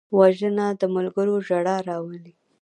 [0.17, 2.31] وژنه د ملګرو ژړا راولي